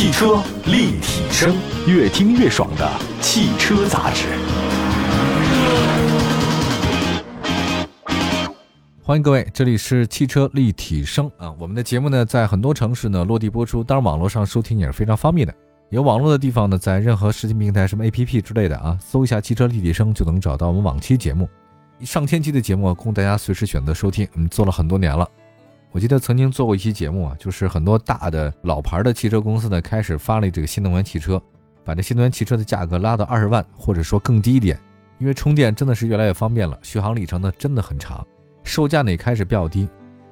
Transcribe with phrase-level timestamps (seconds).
[0.00, 1.54] 汽车立体声，
[1.86, 4.28] 越听越爽的汽车杂志。
[9.02, 11.54] 欢迎各位，这里是汽车立体声啊。
[11.58, 15.52] 我们的节目呢，在很多城市呢落地播出，当然网络上收听也是非常方便的。
[15.90, 21.46] 有网络的地方呢，在任何视频平台，什么 APP 之类的啊，搜一下“汽车立体声”就能找到我们往期节目。
[22.00, 25.28] 上千期的节目供大家随时选择收听，我们做了很多年了。
[25.92, 31.42] 我记得曾经做过一期节目啊，就是很多大的老牌的汽车公司呢，开始发力这个新能源汽车，
[31.84, 34.78] 把这新能源汽车的价格拉到二十万，或者说更低一点，
[35.18, 38.24] 因为充电真的是越来越方便了，续航里程呢真的很长，
[38.62, 39.88] 售价呢也开始比较低，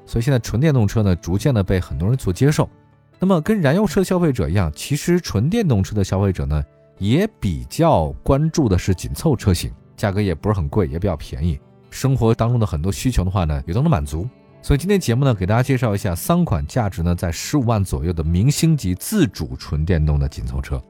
[0.07, 2.71] 所以现在纯电动车呢逐渐的被很多人所接受。
[3.19, 6.63] 那么跟燃油车消费者一样，其实纯电动车的消费者呢
[6.99, 11.59] 也比较关注的是紧凑车型，价格也不是很贵，也比较便宜，
[11.91, 14.29] 生活当中的很多需求的话呢也都能满足。
[14.61, 20.83] 所以今天节目呢，给大家介绍一下三款价值呢在十五万左右的明星级自主纯电动的紧凑车。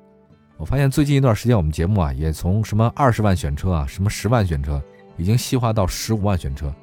[0.56, 4.82] 我发现最近一段时间，我们节目啊也从什么二十万选车啊，什么十万选车，
[5.16, 6.74] 已经细化到十五万选车。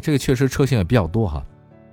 [0.00, 1.44] 这个确实车型也比较多哈。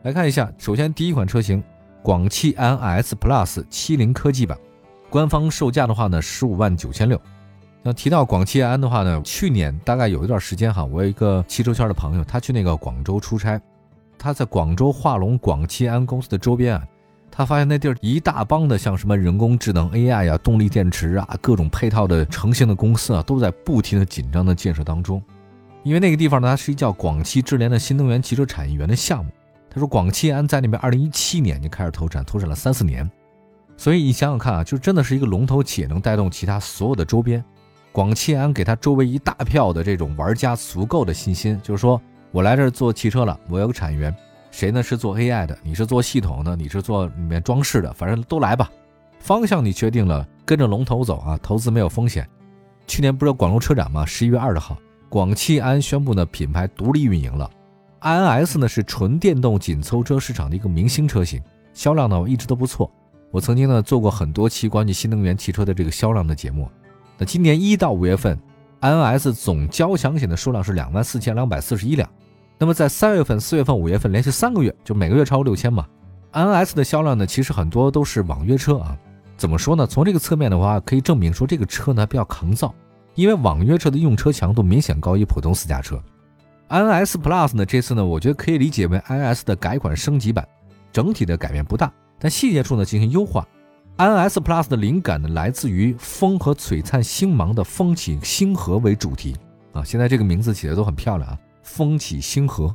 [0.04, 1.62] 来看一下，首先第一款车型，
[2.02, 4.58] 广汽安 S Plus 七零科技版，
[5.10, 7.20] 官方售价的话呢十五万九千六。
[7.82, 13.60] 那提到广汽安的话呢，去年大概有一段时间哈，我有一个汽车圈的朋友，他去那个广州出差。
[14.18, 16.84] 他在广州化龙广汽安公司的周边啊，
[17.30, 25.22] 他发现那地儿一大帮的像什么人工智能 AI 呀、动力电池啊、各种配套的成型的公司啊，都在不停的紧张的建设当中。
[25.84, 29.30] 因为那个地方呢，它是一叫广汽智联的新能源汽车产业园的项目。
[29.70, 33.10] 他说，广汽安在那边二零一七年就开始投产，投产了三四年。
[33.78, 37.44] 所以你想想看啊，就真的是一个龙头企业，能带动其他所有的周边。
[37.92, 42.02] 广汽安给他周围一大票的这种玩家足够的信心，就是说。
[42.36, 44.14] 我来这儿做汽车了，我有个产业园，
[44.52, 45.58] 谁呢是做 AI 的？
[45.64, 46.54] 你是做系统的？
[46.54, 47.94] 你是做里面装饰的？
[47.94, 48.70] 反正都来吧，
[49.20, 52.28] 方向你确定了，跟着龙头走啊，投资没有风险。
[52.88, 54.06] 去年不是广州车展吗？
[54.06, 57.50] 十一月二十号，广汽安宣布呢品牌独立运营了
[58.00, 61.42] ，i n s 呢是纯电动紧凑车市场的一个明星车型，
[61.74, 62.92] 销量呢一直都不错。
[63.32, 66.70] 我曾经呢做过很多期关于新能源汽车的这个销量的节目。
[67.18, 68.38] 那今年一到五月份
[68.82, 72.10] ，INS 总交强险的数量是两万四千两百四十一辆。
[72.58, 75.86] 那么在三月份、四月份、五月份连续三个月，就每个月超过六千嘛。
[76.32, 78.98] i n s 的销量呢，其实很多都是网约车啊。
[79.38, 79.86] 怎么说呢？
[79.86, 82.74] 从这个侧面的话，可以证明说这个车呢比较抗造，
[83.16, 86.02] 因为网约车的用车强度明显高于普通私家车。
[86.70, 90.48] NS Plus 呢，这次呢，我觉得可以理解为 NS 的改款升级版，
[90.92, 93.46] 整体的改变不大，但细节处呢进行优化。
[93.98, 99.36] NS Plus 的灵感呢来自于风和璀璨星芒的风起星河为主题
[99.74, 101.38] 啊，现在这个名字起的都很漂亮啊。
[101.66, 102.74] 风起星河，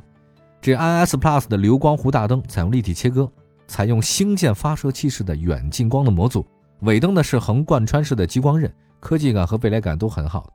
[0.61, 3.31] 这 INS Plus 的流光弧大灯采用立体切割，
[3.65, 6.45] 采用星舰发射器式的远近光的模组，
[6.81, 10.51] 尾灯呢是横贯穿式的激光刃，科技感和未来感都很好。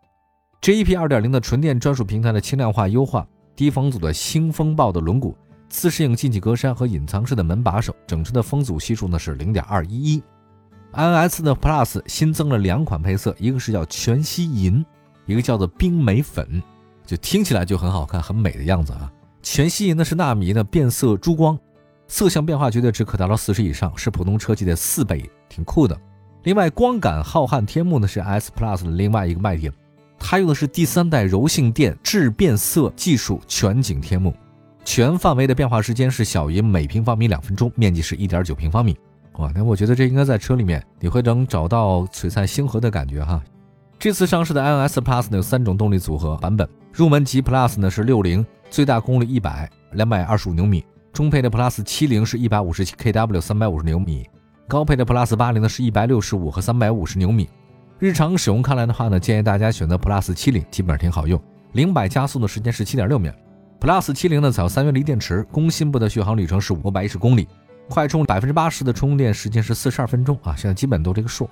[0.61, 3.27] GEP 二点零的纯电专属平台的轻量化优化，
[3.57, 5.35] 低风阻的星风暴的轮毂，
[5.71, 10.23] 自适应进气格栅和隐藏式的门把手，整车的风阻系数呢是零点二一一。
[10.93, 14.85] INS 的 Plus 新增了两款配色，一个是叫全息银，
[15.25, 16.63] 一个叫做冰美粉。
[17.07, 19.11] 就听起来就很好看、很美的样子啊！
[19.43, 21.57] 全吸引的是纳米的变色珠光，
[22.09, 25.97] 色相变化绝对值可达到四十以上，是普通车级的四倍，挺酷的。
[26.43, 29.73] 另外，光感浩瀚天幕呢是 S Plus 的另外一个卖点，
[30.19, 34.35] 它用的是第三代柔性电致变色技术全景天幕，
[34.85, 38.97] 全范围的变化时间是小于每平方米两分钟，面积是一点九平方米。
[39.39, 43.43] 哇，那我觉得这应该在车里面你会能找到璀璨星河的感觉哈。
[43.99, 50.81] 这次上市的 INS Plus 呢有三种动力组合版本，入门级 Plus 呢是六零，最大功率一百两百二十五牛米；
[51.13, 54.25] 中配的 Plus 七零是一百五十 kW 三百五十牛米；
[54.67, 57.51] 高配的 Plus 八零呢是一百六十五和三百五十牛米。
[57.99, 61.39] 日常使用看来的话呢，建议大家选择 Plus 七零，基本上挺好用。
[61.73, 63.31] 零百加速的时间是七点六秒。
[63.79, 67.47] Plus 七零呢采用三元锂电池，工信部的续航里程是五百一十公里，
[67.91, 71.47] 快充百分之八十的充电时间是四十二分钟啊，现在基本都这个数。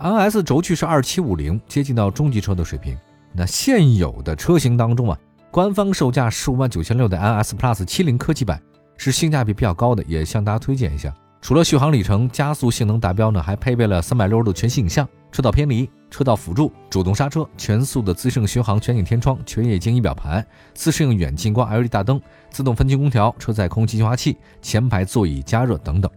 [0.00, 2.98] NS 轴距是二七五零，接近到中级车的水平。
[3.36, 5.18] 那现有的车型当中啊，
[5.50, 8.62] 官方售价十五万九千六的 NS Plus 七零科技版
[8.96, 11.12] 是性价比比较高的，也向大家推荐一下。
[11.40, 26.10] 除了续航里程、加速性能达标呢，还配备了三百六十度全息影像、车道偏离、车道辅助、主动刹车、全速的自适应巡航、全景天窗、全液晶仪表盘、自适应远近光 LED 大灯、自动分区空调、车载空气净化器、前排座椅加热等等。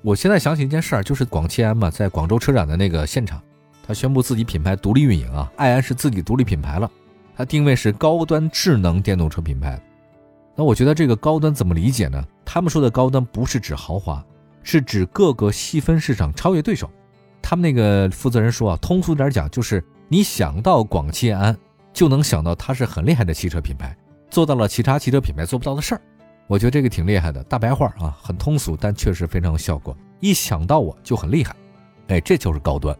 [0.00, 3.42] 我现在想起一件事儿，就是广汽安嘛，在广州车展的那个现场，
[3.94, 6.90] 宣布自己品牌独立运营啊，爱安是自己独立品牌了，
[7.36, 9.80] 它定位是高端智能电动车品牌。
[10.54, 12.22] 那我觉得这个高端怎么理解呢？
[12.44, 14.24] 他们说的高端不是指豪华，
[14.62, 16.90] 是指各个细分市场超越对手。
[17.40, 21.58] 他们那个负责人说啊，通俗点讲，就是你想到广汽埃安，
[21.92, 23.96] 就能想到它是很厉害的汽车品牌，
[24.30, 26.00] 做到了其他汽车品牌做不到的事儿。
[26.46, 29.96] 我觉得这个挺厉害的，大白话啊，很通俗，但确实非常有效果。
[30.20, 31.56] 一想到我就很厉害，
[32.08, 32.94] 哎，这就是高端。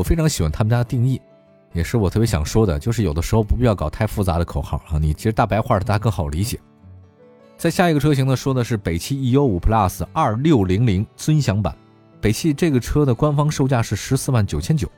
[0.00, 1.20] 我非常喜欢他们家的定义，
[1.74, 6.58] 也是我特别想说的，就是有的时候不必要搞太复杂的口号啊，你其实大白话大家更好理解。
[7.58, 11.76] 在下一个车型呢，说的是北汽 E65 Plus 二六零零尊享版。
[12.18, 14.90] 北汽这个车的官方售价是十四万九千九。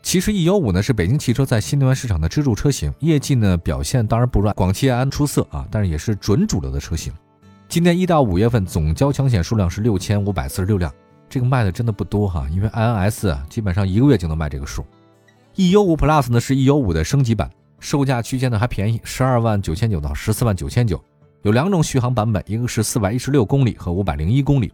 [0.00, 7.12] 其实 E65 呢是北京汽车在新能源市场的支柱车型，业绩呢表现当然不如广汽埃安出色啊，但是也是准主流的车型。
[7.68, 10.94] 今年一到五月份总交强险数量是六千五百四十六辆，
[11.30, 14.84] 这个卖的真的不多哈，因为 INS 啊基本上一个月就能卖这个数。
[15.54, 17.48] E65 Plus 呢是 E65 的升级版，
[17.78, 21.02] 售价区间呢还便宜，十二万九千九到十四万九千九。
[21.42, 24.72] 有两种续航版本，一个是四百一十六公里和五百零一公里。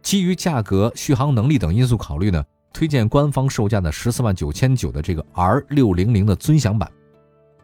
[0.00, 2.42] 基于价格、续航能力等因素考虑呢，
[2.72, 6.90] 推荐官方售价的十四万九千九的这个 R 六零零的尊享版。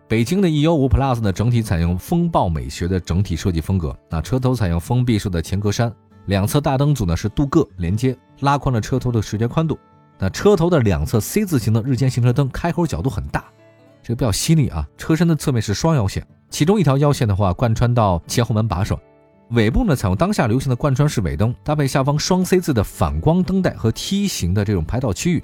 [0.07, 3.97] 北京的 e u 五 Plus 呢，整体采用风暴美学的整体设计风格。
[4.11, 5.91] 那车头采用封闭式的前格栅，
[6.27, 9.79] 两侧大灯组呢是镀铬连接，拉宽了车头的视觉宽度。
[10.19, 13.45] 那车头的两侧 C 字形的日间行车灯开口角度很大，
[14.03, 14.89] 这个比较犀利啊。
[14.97, 16.27] 车身的侧面是双腰线。
[16.51, 18.97] 其中一条腰线的话，贯穿到前后门把手；
[19.51, 25.43] 尾部呢，采用当下流行的贯穿式尾灯，搭配下方双 C 字的反光灯带和梯形的这种排道区域。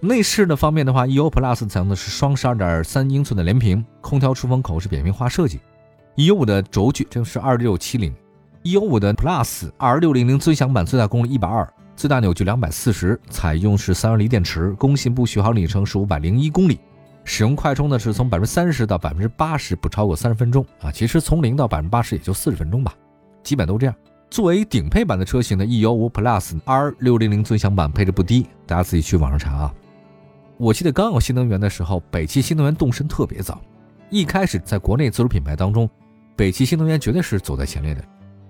[0.00, 5.60] 内饰的方面的话，E O Plus 采用的是双十二点三英寸的连屏，空调出风口是扁平化设计。
[6.16, 8.14] E O 五的轴距这是二六七零
[8.64, 16.80] ，E O 五的 Plus 二六零零尊享版最大功率一百二，最大扭矩两百四十，采用是三元锂电池，工信部续航里程是五百零一公里。
[17.26, 20.90] 使用快充呢，是从百分之三十到百分之八十，不超过三十分钟啊。
[20.90, 22.94] 其实从零到百分之八十也就四十分钟吧，
[23.42, 23.94] 基本都这样。
[24.30, 29.74] 作为顶配版的车型呢，E 幺五 Plus R 六零零尊享版配置不低，大家自己去网上查啊。
[30.56, 33.60] 我记得刚有新能源的时候，北汽新能源动身特别早，
[34.10, 35.88] 一开始在国内自主品牌当中，
[36.36, 38.04] 北汽新能源绝对是走在前列的，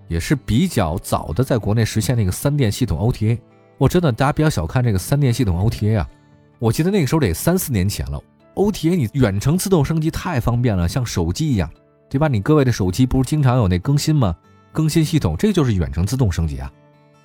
[0.08, 3.38] 也是比较早的在国内实现那个三电系统 OTA。
[3.78, 6.08] 我真的大家不要小看这个三电系统 OTA 啊，
[6.58, 8.20] 我记得那个时候得三四年前了。
[8.54, 11.68] OTA 你远程自动升级太方便了，像手机一样，
[12.08, 12.28] 对吧？
[12.28, 14.36] 你各位的手机不是经常有那更新吗？
[14.70, 16.70] 更新系统，这就是远程自动升级啊！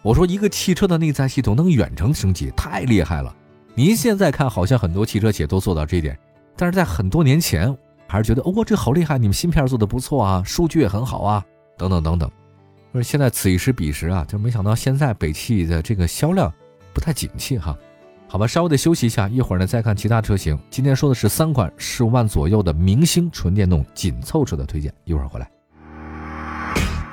[0.01, 3.35] 我说一个汽车的内在系统能远程升级，太厉害了。
[3.75, 6.17] 您现在看好像很多汽车企业都做到这一点，
[6.55, 7.75] 但是在很多年前
[8.07, 11.45] 还是觉得哦，这好厉害，你们芯片做的不错啊，数据也很好啊，
[11.77, 12.29] 等等等等。
[12.93, 16.51] 说现在此一时彼时啊，就没想到现在北汽的这个销量
[16.93, 17.77] 不太景气哈。
[18.27, 20.57] 好吧，稍微的休息一下，一会儿呢再看其他车型。
[20.69, 25.49] 今天说的是三款十五万左右的明星纯电动紧凑车的推荐，一会儿回来。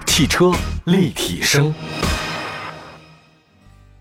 [0.07, 0.51] 汽车
[0.85, 1.75] 立体声，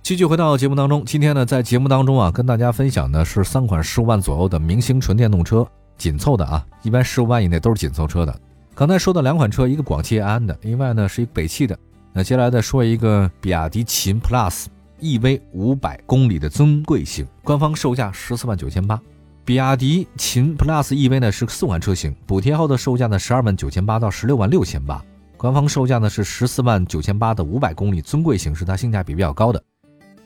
[0.02, 1.04] 继续回到节目当中。
[1.06, 5.66] 今天呢，在节目当中啊，跟大家分享的是三款十五万左右的明星纯电动车，
[5.98, 8.34] 紧凑的啊，一般十五万以内都是紧凑车的。
[8.76, 11.80] 刚才说的两款车，一个广汽埃安的，另外呢是一个北汽的。
[12.12, 14.66] 那接下来再说一个比亚迪秦 PLUS。
[15.00, 19.00] EV 五百公里的尊贵型，官方售价十四万九千八。
[19.46, 25.02] 比亚迪秦 PLUS EV 呢是四款车型，补贴后的售价呢十二万九千八到十六万六千八。
[25.38, 29.64] 官方售价呢是十四万九千八的五百公里尊贵型，是它性价比比较高的。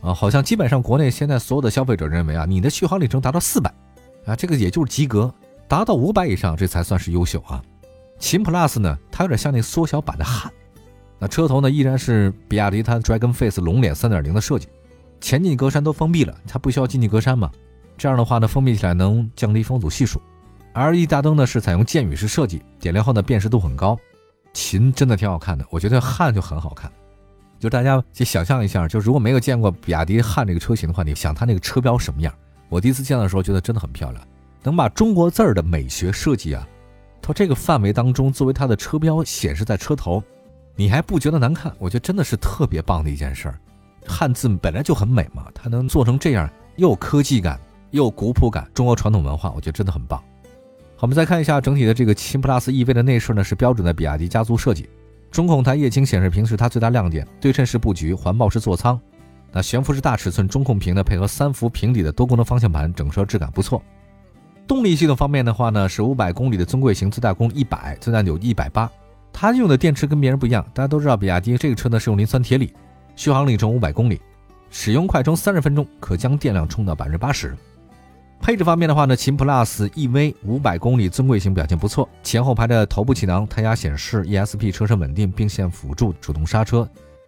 [0.01, 3.71] 啊，好像基本上国内现在所有的消费者认为啊，你的续航里程达到四百，
[4.25, 5.29] 啊，这个也就是及格；
[5.67, 7.61] 达到五百以上，这才算是优秀啊。
[8.19, 10.51] 秦 PLUS 呢，它有点像那缩小版的汉。
[11.17, 14.67] 那车头呢，依然是比亚迪它 Dragon Face 龙脸3.0的设计，
[15.19, 17.49] 前进格栅都封闭了，它不需要进气格栅嘛？
[17.97, 20.21] 这样的话呢，封闭起来能降低风阻系数。
[20.73, 23.97] LED 大灯呢是采用箭雨式设计，点亮后呢辨识度很高。
[24.53, 26.91] 秦真的挺好看的，我觉得汉就很好看。
[27.59, 32.33] 就大家去想象一下，就如果没有见过比亚迪汉这个车型的话，你想它那个车标什么样？
[32.69, 34.23] 我第一次见到的时候觉得真的很漂亮，
[34.63, 36.65] 能把中国字儿的美学设计啊，
[37.33, 40.23] 这个范围当中作为它的车标显示在车头。
[40.75, 41.73] 你还不觉得难看？
[41.77, 43.59] 我觉得真的是特别棒的一件事儿。
[44.07, 47.59] 汉字本来就很美嘛，它能做成这样，又科技感，
[47.91, 50.17] 又古朴感，中国传统文化，我觉得真的很棒。
[50.95, 54.89] 好，我们再看一下整体的这个秦 PLUS EV 的内饰呢，是标准的比亚迪家族设计。
[55.29, 58.99] 中控台液晶显示屏是它最大亮点，对称式布局，环抱式座舱。
[59.51, 63.83] 那悬浮式大尺寸中控屏呢，配合三幅平底的多功能方向盘，整车质感不错。
[64.69, 68.87] 动力系统方面的话呢，是五百公里的尊贵型，最大功率一百，最大扭矩一百八。
[69.33, 72.71] 它用的电池跟别人不一样，大家都知道，比亚迪这个车呢是用磷酸铁锂，
[73.15, 74.21] 续航里程五百公里，
[74.69, 77.57] 使用快充三十分钟可将电量充到百分之八十。
[78.39, 86.87] 配置方面的话呢，秦 PLUS EV 五百公里尊贵型表现不错，前后排的头部气囊、胎压显示、ESP 车身稳定并线辅助、主动刹车、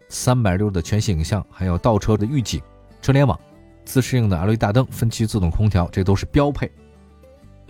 [0.10, 2.62] 三百六的全息影像，还有倒车的预警、
[3.02, 3.40] 车联网、
[3.84, 6.72] 自适应的 LED 大灯、分区自动空调，这都是标配。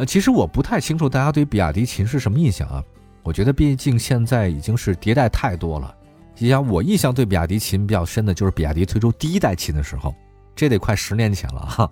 [0.05, 2.84] 其实我不太清楚大家对比亚迪秦是什么印象啊？
[3.24, 5.93] 我觉得毕竟现在已经是迭代太多了。
[6.38, 10.15] 你想，我印象对比亚迪秦比较深的就是比亚迪推出第一代秦的时候，
[10.55, 11.91] 这得快十年前了哈。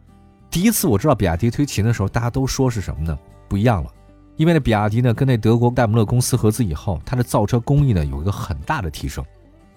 [0.49, 3.15] 第一次我知道比亚迪推秦的时候，大家都说是什么呢？
[3.47, 3.91] 不一样了，
[4.37, 9.23] 因为呢，比亚迪呢跟那德国戴姆勒公司合资以后，它的造车工艺呢有一个很大的提升，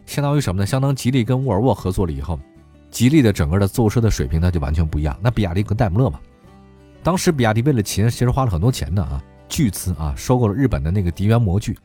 [0.06, 0.66] 相当于什么呢？
[0.66, 2.40] 相当吉利跟沃尔沃合作了以后，
[2.90, 5.14] 吉利的整个的造车的水平它就完全不一样。
[5.20, 6.18] 那比亚迪跟戴姆勒嘛，
[7.02, 11.76] 当时比亚迪为了秦，其实花了很多钱的啊，巨资啊，收购了日本的那个迪源模具，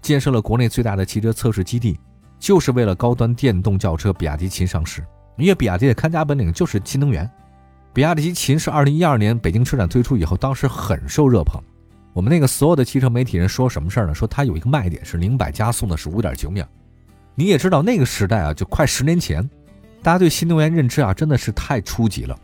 [0.00, 1.98] 建设了国内最大的汽车测试基地，
[2.38, 5.04] 就是为了高端电动轿车比亚迪秦上市。
[5.36, 7.28] 因为比亚迪的看家本领就是新能源。
[7.92, 11.60] 比亚迪秦是二零一二年北京车展推出以后，当时很受热捧。
[12.12, 14.14] 我们那个所有的汽车媒体人说什么事儿呢？
[14.14, 16.66] 说它有一个卖点是零百加速呢是五点九秒。
[17.34, 19.48] 你也知道那个时代啊，就快十年前，
[20.02, 22.38] 大家对新能源认知啊真的是太初级了。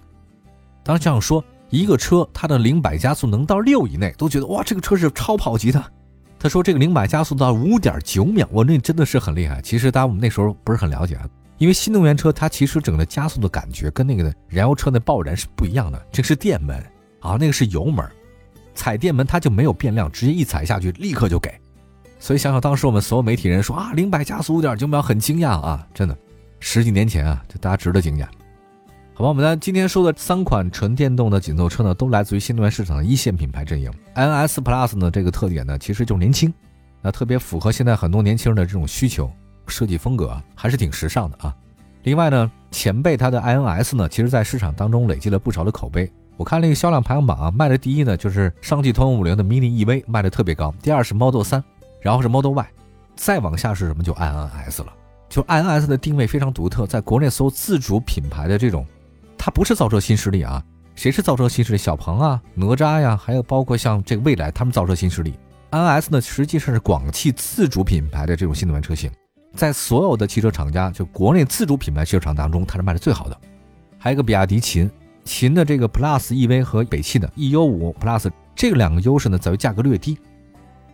[0.83, 5.82] 当时这样说，一个车它的零百加速能到六以内，都觉得哇这个车是超跑级的。
[6.38, 9.61] 他说这个零百加速到五点九秒，我那真的是很厉害。
[9.62, 11.26] 其实大家我们那时候不是很了解啊。
[11.58, 16.78] 因为新能源车它其实整个加速的感觉跟那个燃油车那爆燃是不一样的，这是电门
[17.20, 18.06] 啊，那个是油门，
[18.75, 21.50] 踩电门它就没有变量，直接一踩下去立刻就给。
[22.20, 26.16] 所以想想当时我们所有媒体人说啊，零百加速五点九秒很惊讶啊，真的，
[26.61, 28.26] 十几年前啊，这大家值得惊讶。
[29.18, 33.90] 好吧，我们呢今天说的三款纯电动的紧凑车呢，都来自于新能源市场的一线品牌阵营。
[34.14, 36.52] iNS Plus 呢这个特点呢，其实就是年轻，
[37.00, 39.32] 那特别符合现在很多年轻人的这种需求。
[39.68, 41.56] 设计风格还是挺时尚的啊。
[42.02, 46.12] 另外呢，前辈它的 iNS 呢，其实在市场当中累积了不少的口碑。
[46.37, 51.62] 我看那个销量排行榜啊，卖的第一呢就是上汽通用五菱的 Mini EV 卖的特别高，第二是 Model 3，
[52.02, 52.66] 然后是 Model Y，
[53.16, 54.02] 再往下是什么？
[54.04, 54.92] 就 iNS 了。
[55.30, 58.87] 就 iNS 的定位非常独特，在国内所有自主品牌的这种，
[59.46, 60.60] 它不是造车新势力啊。
[60.96, 61.78] 谁是造车新势力？
[61.78, 65.38] 小鹏啊、哪吒呀，还有包括像这个蔚来，他们造车新势力。
[65.70, 69.08] N S 呢，实际上是广汽自主品牌的这种新能源车型。
[69.54, 73.40] 在所有的汽车厂家，就国内自主品牌汽车厂当中，它是卖的最好的。
[73.98, 74.90] 还有一个比亚迪秦，
[75.22, 80.18] 秦的这个 Plus EV 和北汽的 EU5 Plus 这两个优势呢，在于价格略低。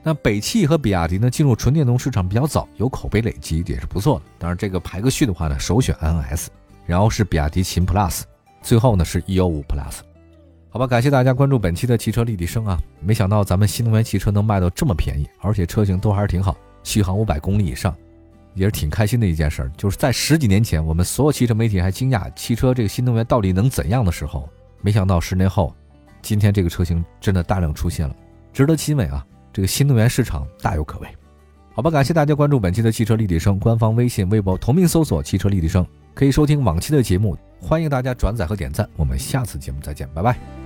[0.02, 4.26] 那北汽和比亚迪呢，进入纯电动市场比较早，有口碑累积也是不错的。
[4.38, 6.50] 当然，这个排个序的话呢，首选 N S，
[6.84, 8.24] 然后是比亚迪秦 Plus，
[8.62, 9.98] 最后呢是 EU5 Plus。
[10.70, 12.80] 好吧，感谢大家关注本期的汽车立体声啊！
[13.00, 17.94] 没想到咱们新能源汽车能卖到这么便宜，而且车型都还是挺好，续航五百公里以上。
[18.54, 24.48] 也是挺开心的一件事儿，就是在十几年前，我们所有汽车媒体还惊讶汽车这个新能源到底能怎样的时候，
[24.82, 25.74] 没想到十年后，
[26.20, 28.14] 今天这个车型真的大量出现了，
[28.52, 29.26] 值得欣慰啊！
[29.52, 31.08] 这个新能源市场大有可为。
[31.74, 37.36] 好吧，感谢大家关注本期的汽车立体声官方微信、微博同名搜索“汽车立体声”，可以收听往期的节目。
[37.58, 40.61] 欢迎大家转载和点赞，我们下次节目再见，拜拜。